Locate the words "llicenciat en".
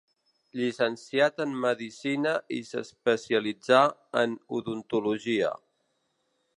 0.59-1.51